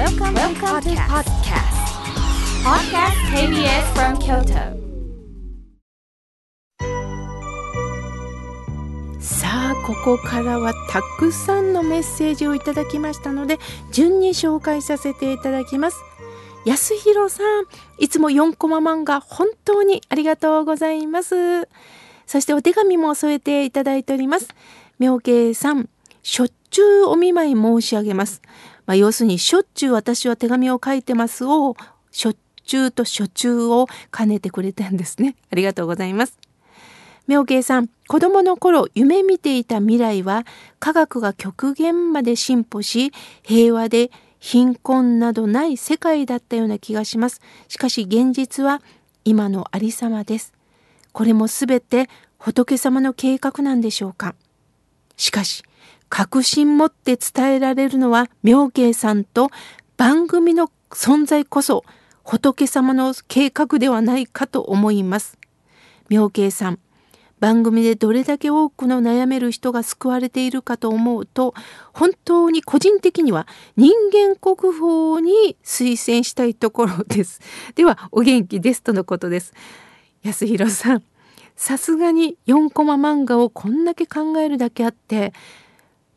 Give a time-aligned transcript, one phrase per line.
[0.00, 1.76] Welcome, Welcome to podcast.
[2.64, 3.18] Podcast.
[3.36, 4.80] KBS from Kyoto.
[9.20, 13.58] さあここからはたくさんのメッセージをいただきましたので
[13.92, 15.98] 順に紹介させていただきます。
[16.64, 17.66] 安弘さん
[17.98, 21.68] いつも4コマ漫画本当にありがとうございます。
[22.24, 24.48] そしてお手紙も添えていただいております。
[24.98, 25.90] 妙慶さん
[26.22, 28.40] しょっちゅうお見舞い申し上げます
[28.90, 31.76] まあ、要するにしょっちゅう私は手紙を書いてますを
[32.10, 35.36] しょっちゅうと初中を兼ねてくれたんですね。
[35.52, 36.36] ありがとうございます。
[37.28, 40.44] 妙慶さん子供の頃夢見ていた未来は
[40.80, 43.12] 科学が極限まで進歩し
[43.44, 44.10] 平和で
[44.40, 47.40] 貧困などない世界だったような気がします。
[47.68, 48.82] しかし現実は
[49.24, 50.52] 今のありさまです。
[51.12, 54.34] これもすべて仏様の計画なんでしょうか。
[55.16, 55.62] しかし
[56.10, 59.48] 確信持って伝えられるのは妙慶さんと
[59.96, 61.84] 番組の存在こそ
[62.24, 65.38] 仏様の計画ではないかと思います。
[66.10, 66.78] 妙慶さん
[67.38, 71.54] 番組でどれだけ多くの悩める人が救われているかと思うと
[71.94, 77.40] 本当に個人的には人間国宝に推薦したいところです。
[77.76, 79.54] ではお元気ですとのことです。
[80.22, 81.02] 安弘さん
[81.56, 85.32] さすがに4コマ漫画をこんだけ考えるだけあって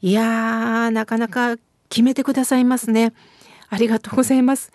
[0.04, 1.56] いやーなかなか
[1.88, 3.14] 決めてくださいますね。
[3.70, 4.74] ありがとうございます。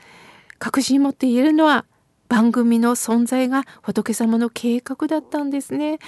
[0.59, 1.85] 確信持って言えるのは
[2.31, 5.99] 番組の存在が仏様の計画だったんですね。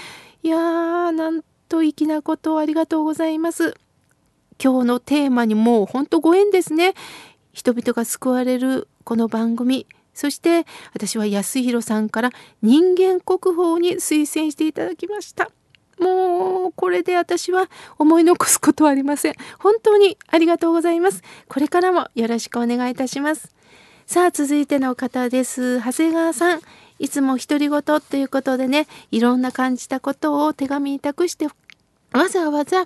[0.43, 3.75] いやーなんと粋なことをありがとうございます。
[4.59, 6.95] 今日のテーマにもうほんとご縁ですね。
[7.53, 9.87] 人々が救われるこの番組。
[10.15, 12.31] そして私は安弘さんから
[12.63, 15.51] 人間国宝に推薦していただきました。
[16.01, 19.35] もうこれで私は思い残すことはありません。
[19.59, 21.23] 本当にありがとうございます。
[21.49, 23.55] これからもよろしくお願いいたします。
[24.07, 25.79] さあ続いての方です。
[25.79, 26.61] 長谷川さん。
[26.99, 31.47] いつも独り言ということでねいろんな感じたことを手紙に託して
[32.13, 32.85] わざわざ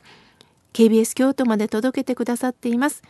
[0.73, 3.03] KBS 京都まで届けてくださっています。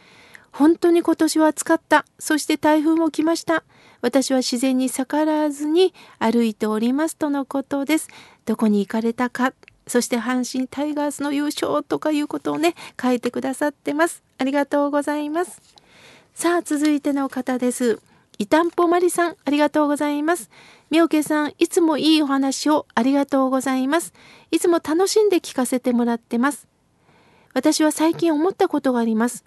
[0.50, 2.06] 本当に今年は暑かった。
[2.19, 3.65] そして台風も来ました。
[4.03, 8.09] 私は自然に逆らわずに歩いておりますとのことです。
[8.45, 9.53] どこに行かれたか。
[9.87, 14.22] そして阪神タイガースの優勝とかいうことをね書いてくださってます。
[14.39, 15.61] ありがとうございます。
[16.34, 18.00] さあ続いての方です。
[18.39, 20.50] いたんぽまりさんありがとうございます。
[20.91, 24.12] みおけさんいつもいいお話をありがとうございます。
[24.50, 26.67] いつも楽しんで聞かせてもらってます。
[27.53, 29.44] 私は最近思ったことがあります。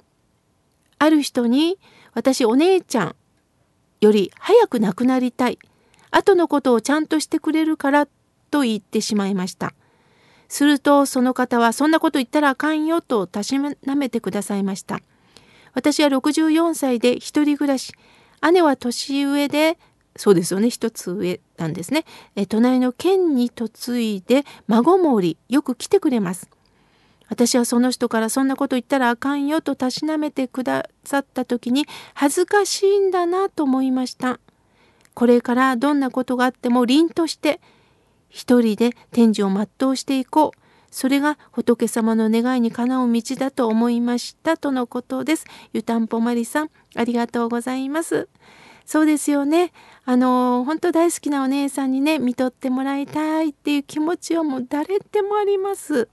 [1.00, 1.78] ある人に
[2.14, 3.16] 私お姉ちゃん
[4.00, 5.60] より早く亡くなりたい。
[6.12, 8.08] 後のことをちゃんとしてくれるから
[8.50, 9.74] と言ってしまいました。
[10.48, 15.00] するとその方はそんなこと言ったらあかんよとたしなめてくださいました。
[15.74, 17.94] 私は64歳で一人暮らし。
[18.52, 19.78] 姉は年上で
[20.16, 20.70] そうですよね。
[20.70, 22.06] 一つ上なんですね。
[22.36, 26.50] え隣の県に嫁いで孫もおりよく来てくれます。
[27.30, 34.40] 私はその人からそんなこと言ったらあかんよとたしなめてくださった時に恥ずかしいんだなと思いました。
[35.14, 37.60] これからどんなことがあっても凛として
[38.30, 45.46] 一人で天寿を全うしていこうそれが仏様の願いにかなう道だと思いましたとのことです。
[45.74, 48.28] ゆたんぽまりさん、ありがとうございます。
[48.86, 49.74] そうですよね。
[50.06, 56.08] あの、本当大好きなお姉さんにね、見とってもらいたいっていう気持ちはもう誰でもあります。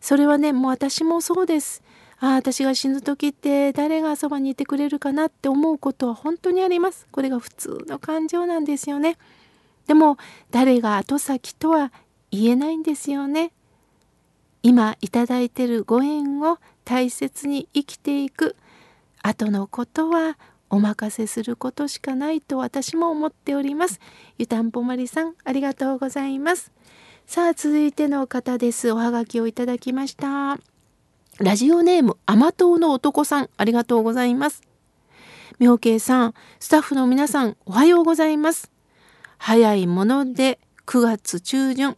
[0.00, 1.82] それはね、もう私もそうです。
[2.20, 7.06] ああ、私が死ぬ時って誰がそばにいてくれるかなって思うことは本当にあります。
[7.10, 9.16] これが普通の感情なんですよね。
[9.86, 10.16] でも、
[10.50, 11.92] 誰が後先とは
[12.30, 13.52] 言えないんですよね。
[14.62, 18.56] 今いただいてるご縁を大切に生きていく。
[19.22, 20.38] 後のことは
[20.70, 24.00] お任せすることしかないと私も思っております。
[24.38, 26.72] ゆたんぽまりさんありがとうございます。
[27.26, 28.90] さあ続いての方です。
[28.90, 30.58] おはがきをいただきました。
[31.38, 34.62] ラジオネーム甘党の男さんありがとうございます。
[35.58, 38.73] 妙慶さんスタッフの皆さんおはようございます。
[39.38, 41.96] 早いもので9月中旬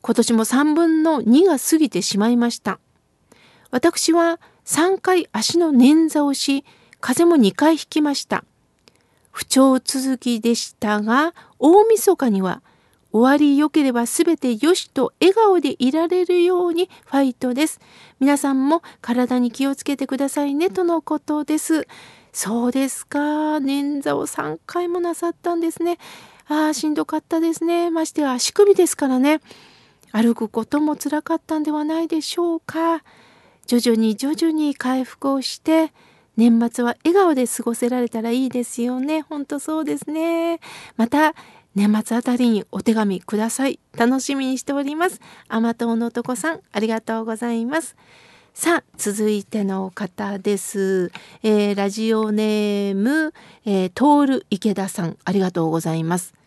[0.00, 2.78] 今年も3分の2が過ぎてしまいました。
[3.70, 6.64] 私は3回足の捻挫をし、
[7.00, 8.44] 風邪も2回引きました。
[9.30, 12.62] 不調続きでしたが、大晦日には
[13.12, 17.80] 終わり良ければ全て良しと笑顔でいられるようにファイトです。
[18.20, 21.86] 皆さんも体に気をつけてくださいねとのことです。
[22.32, 23.18] そうですか。
[23.58, 25.98] 捻挫を3回もなさったんですね。
[26.48, 27.90] ああ、しんどかったですね。
[27.90, 29.40] ましては足首ですからね。
[30.12, 33.02] 歩くこともつらかったんではないでしょうか
[33.66, 35.92] 徐々に徐々に回復をして
[36.38, 39.22] 年末は笑顔で過ごせられたらいいですよね。
[39.22, 40.60] ほんとそうですね。
[40.96, 41.34] また、
[41.74, 43.80] 年末あたりにお手紙ください。
[43.96, 45.20] 楽しみにしております。
[45.48, 47.96] 甘党の男さん、ありがとうございます。
[48.54, 51.10] さあ、続いての方です。
[51.42, 53.34] えー、ラジオネーム、
[53.66, 56.37] えー、トール池田さん、ありがとうございます。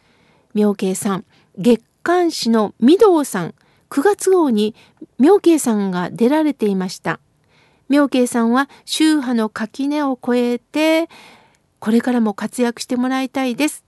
[0.53, 1.25] 妙慶さん、
[1.57, 3.53] 月刊誌の御堂さん、
[3.89, 4.75] 9月号に
[5.19, 7.19] 妙慶さんが出られていました。
[7.89, 11.09] 妙慶さんは宗派の垣根を越えて、
[11.79, 13.83] これからも活躍してもらいたいです。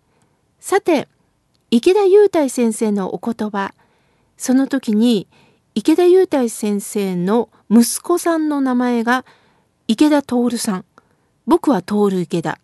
[0.60, 1.07] さて、
[1.71, 3.74] 池田雄太先生のお言葉、
[4.38, 5.27] その時に
[5.75, 9.25] 池田雄太先生の息子さんの名前が
[9.88, 10.86] 池田徹さん。
[11.48, 12.59] 僕は徹池田。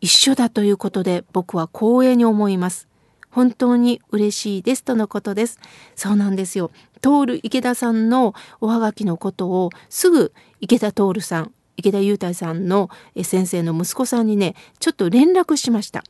[0.00, 2.88] 一緒だということで僕は光栄に思います。
[3.34, 5.58] 本当に嬉しいですとのことです。
[5.96, 6.70] そうなんですよ。
[7.00, 12.90] 徹池田さんのおはがきのことをすぐ池田徹さん、池田雄太さんの
[13.24, 16.04] 先生の息子さんにね、ちょっと連絡しました。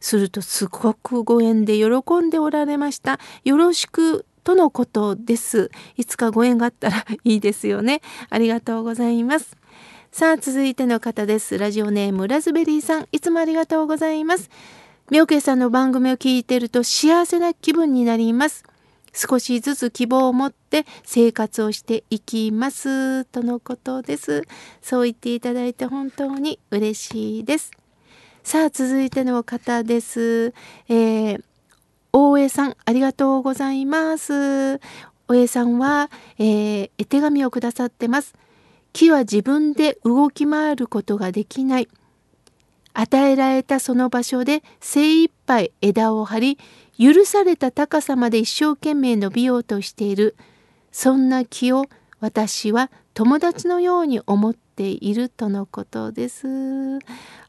[0.00, 1.86] するとすごくご縁で喜
[2.20, 3.20] んでおられました。
[3.44, 5.70] よろしくとのことです。
[5.96, 8.02] いつかご縁があったらいいですよね。
[8.28, 9.56] ありがとうございます。
[10.10, 11.58] さあ、続いての方です。
[11.58, 14.50] ラジオネームラズベリーさん、いつもありがとうございます。
[15.08, 18.64] 妙慶さんの番組を聞いてると幸せな気分になります。
[19.14, 24.42] 少しずつ希望を持って生活をしていきますとのことです。
[24.82, 27.70] そう言っていただいて本当に嬉しいです。
[28.42, 30.52] さあ続いての方です。
[30.88, 31.42] えー、
[32.12, 34.80] 大江さん、ありがとうございます。
[35.28, 38.34] 大江さんは、えー、絵手紙をくださってます。
[38.92, 41.88] 木は自分で動き回ることができない。
[42.98, 46.58] 与えられたその場所で精一杯枝を張り、
[46.98, 50.34] 許された高さまで一生懸命伸びようとしている。
[50.92, 51.84] そんな木を
[52.20, 56.46] 私は友達のように思っているとのことです。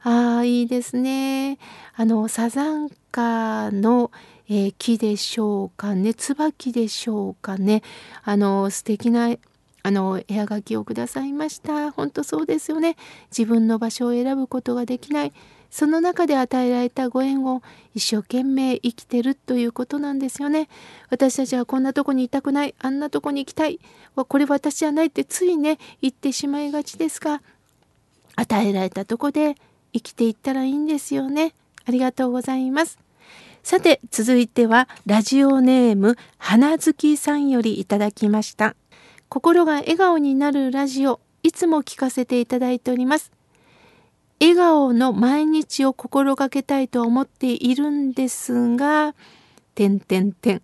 [0.03, 1.57] ああ、いいですね。
[1.95, 4.11] あの、サザンカの、
[4.49, 7.83] えー、木でしょうかね椿でしょうかね
[8.23, 9.35] あの素敵な
[9.87, 11.91] あの絵はがきをくださいました。
[11.91, 12.97] 本当そうですよね。
[13.31, 15.31] 自分の場所を選ぶことができない。
[15.71, 17.61] その中で与えられたご縁を
[17.95, 20.67] 一生懸命生きてるということなんですよね。
[21.09, 22.75] 私たちはこんなとこにいたくない。
[22.79, 23.79] あんなとこに行きたい。
[24.13, 27.41] これ私じゃないってついね言ってしまいがちですが
[28.35, 29.55] 与えられたとこで
[29.93, 31.53] 生きていったらいいんですよね。
[31.85, 32.99] ありがとうございます。
[33.63, 38.75] さて続いてはラジオネーム花月さんよりいただきました。
[39.29, 43.31] 心が笑顔になるラジオいつも聞かせていただいております。
[44.39, 49.15] 笑顔の毎日を心がけたいと思っているんですが
[49.73, 50.61] 点点点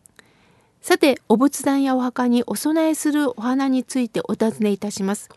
[0.82, 5.30] さてお仏壇やお墓にお供えするお花についてお尋ねいたします。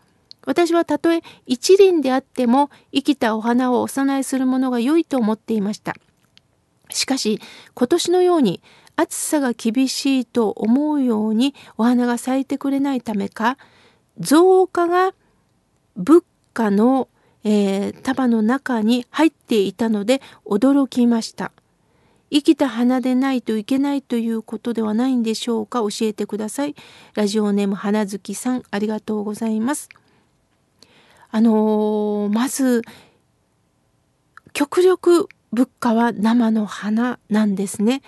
[0.45, 5.95] 私はたとえ一輪であっても生きたお花をお供えするものが良いと思っていました。
[6.89, 7.41] しかし
[7.73, 8.61] 今年のように
[8.97, 13.57] 暑さが厳しいと思うようにお花が咲いてくれないためか
[14.19, 15.13] 増加が
[15.95, 16.23] 物
[16.53, 17.07] 価の、
[17.43, 21.51] えー、束の中に入っていたので驚きました。
[22.29, 25.79] 生きた花でないといけないということではないんでしょうか？
[25.79, 26.75] 教えてください。
[27.13, 29.87] ラジオネーム花月さんありがとうございます。
[31.29, 32.81] あのー、まず
[34.53, 38.01] 極力物価は生の花なんですね。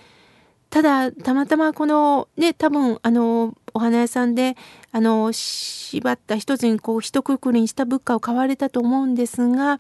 [0.70, 4.56] ただたまたまこのね多分あのお花屋さんで
[4.92, 9.80] あの縛った一つにこう一括りにした物価を買われたと思うんですが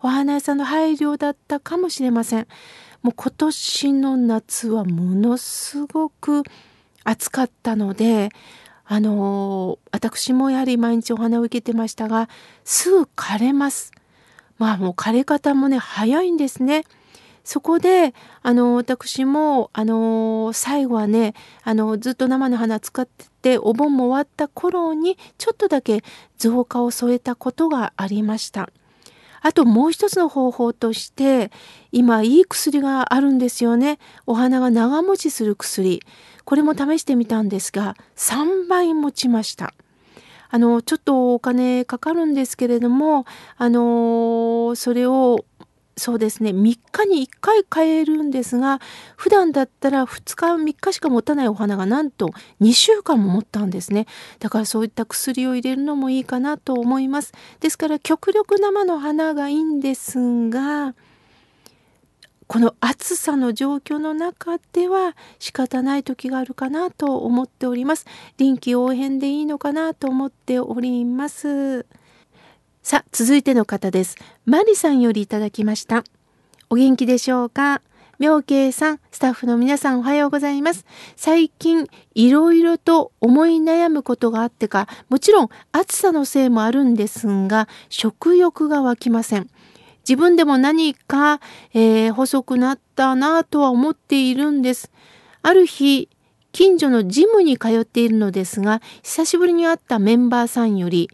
[0.00, 2.46] お花屋さんの配慮だったかもしれません。
[3.02, 6.42] もう今年の夏はものすごく
[7.04, 8.30] 暑かったので
[8.84, 12.28] あの私もやはり毎日お花を受けてましたが
[12.64, 13.92] すぐ枯れます。
[14.58, 16.84] まあもう枯れ方もね早いんですね。
[17.48, 18.12] そこで
[18.42, 21.32] あの私もあの最後はね
[21.64, 26.04] あのずっと生の花使っててお盆も終わった頃にちょっとだけ
[26.36, 28.68] 増加を添えたことがありました。
[29.40, 31.50] あともう一つの方法として
[31.90, 33.98] 今いい薬があるんですよね。
[34.26, 36.02] お花が長持ちする薬。
[36.44, 39.72] これも試してみたんですが3倍持ちました。
[40.50, 43.24] あのちょっとお金かかるんですけれども
[43.56, 45.46] あのそれを
[45.98, 46.50] そうですね。
[46.50, 48.80] 3日に1回買えるんですが
[49.16, 54.06] 普段だったら2日3日しか持たないお花がなんと2週間も持ったんですね。
[54.38, 57.32] だからそういった薬を入れるのもいいかなと思います。
[57.60, 60.94] ですから極力生の花がいいんですが
[62.48, 68.06] この暑さの状況の中では仕方ない時があるかなと思っております。
[68.38, 71.84] 臨機応変でいいのかなと思っております。
[72.82, 74.16] さあ、続いての方です。
[74.46, 76.04] マリさんよりいただきました。
[76.70, 77.82] お元気でしょうか？
[78.18, 80.86] 妙慶さん、スタッフの皆さんおはようございます。
[81.14, 89.48] 最近、いろいろと思い悩むことがあってか、もちろん暑さのせいもあるんですが、食欲が湧きません。
[90.08, 91.40] 自分でも何か、
[91.74, 94.90] えー、細くなったなとは思っているんです。
[95.42, 96.08] ある日、
[96.52, 101.10] 近所のジムに通っているのですが、久しぶりに会ったメンバーさんより、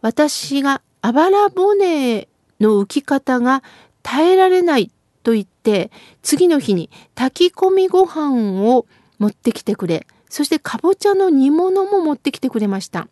[0.00, 2.28] 私があばら骨
[2.60, 3.62] の浮き方が
[4.02, 4.90] 耐えられない
[5.22, 5.90] と言って
[6.22, 8.86] 次の日に炊き込みご飯を
[9.18, 13.08] 持ってきてくれそしてかぼちゃの煮物も持ってきてくれました。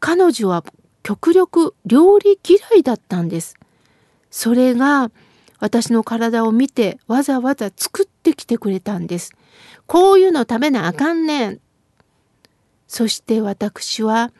[0.00, 0.64] 彼女は
[1.02, 3.56] 極力料理嫌いだったんです。
[4.30, 5.10] それが
[5.60, 9.32] 私の体を見てわざわざ作ってきてくれたんです。
[9.86, 11.60] こういうの食べなあかんねん。
[12.86, 14.32] そして私は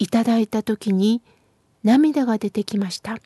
[0.00, 1.22] いただいた時に
[1.84, 3.18] 涙が出てきました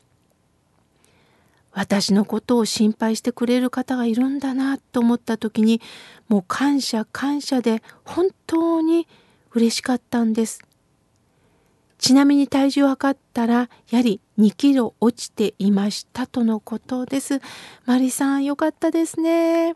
[1.72, 5.80] 私のことを心配してくれる方がいるんだなと思った時に
[6.28, 9.08] もう感謝感謝で本当に
[9.52, 10.60] 嬉しかったんです。
[11.98, 17.40] ちなみに体重を測ったらやはり2キロ落ちていましたとのことです。
[17.86, 19.74] マリさんよかったですね。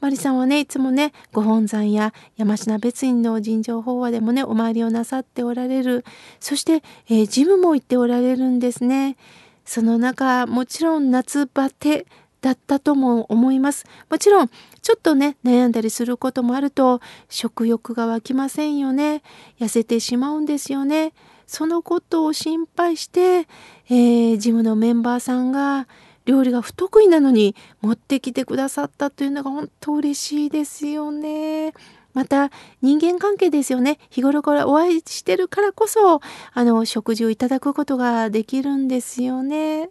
[0.00, 6.04] マリさんはねいつもねご本山や山科別院の尋常法話でもねお参りをなさっておられる
[6.38, 9.16] そして、えー、ジムも行っておられるんですね。
[9.64, 12.06] その中もちろん夏バテ
[12.40, 13.84] だったとも思います。
[14.08, 14.48] もちろん
[14.80, 19.22] ちょっとね悩んだりすることもあると食欲が湧きませんよね。
[19.58, 21.12] 痩せてしまうんですよね。
[21.46, 23.48] そのことを心配して、
[23.88, 25.88] えー、ジムのメンバーさんが
[26.26, 31.72] 料理が不得意なのに持ってきてくださったというのが本当嬉しいですよね。
[32.12, 32.50] また
[32.82, 36.22] 人間関係ですよね日頃からお会いしてるからこそ
[36.54, 39.90] あの食事をいただくことができるんですよね。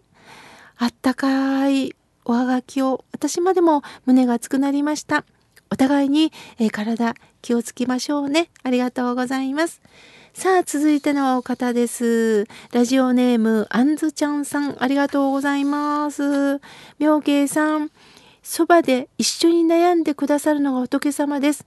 [0.76, 5.24] あったかいおはがきを私までも胸が熱くなりました。
[5.70, 8.50] お互いに、えー、体気をつけましょうね。
[8.62, 9.80] ありがとうございます。
[10.38, 12.46] さあ、続いてのお方です。
[12.70, 16.60] ラジオネーム、あんずちゃんさん、ありがとうございます。
[16.98, 17.90] 妙慶さん、
[18.42, 21.64] そばで一緒に悩んでくださるのが仏様です。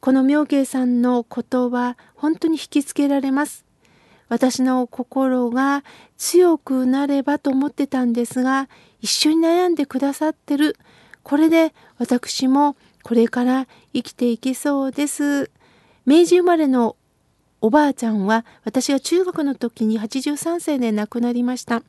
[0.00, 3.64] この妙慶さんの言葉本当に引きつけられます
[4.28, 5.84] 私の心が
[6.16, 8.68] 強くなればと思ってたんですが
[9.00, 10.76] 一緒に悩んでくださってる
[11.22, 15.50] これで私もこれから生きていけそうです
[16.06, 16.96] 明治生まれの
[17.60, 21.82] おばあちゃんは私が中学の時に83歳で亡くなりました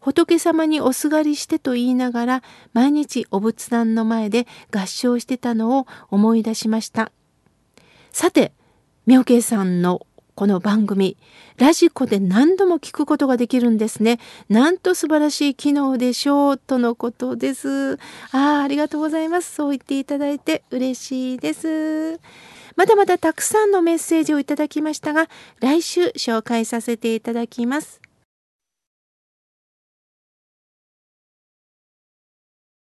[0.00, 7.10] 仏様におすがりしてと言いながら毎日お仏壇の前で合唱してたのを思い出しました
[8.12, 8.52] さて
[9.06, 11.16] 妙慶さんのこの番組
[11.56, 14.20] ラジコで何度も聞くことができるんですね。
[14.50, 17.94] なんと素晴らしい機能でしょうとのことです。
[17.94, 17.98] あ
[18.32, 19.54] あ、ありがとうございます。
[19.54, 22.20] そう言っていただいて嬉しいです。
[22.76, 25.28] まだまだたくさんのメッセージをいただきましたが、
[25.60, 28.05] 来週紹介させていただきます。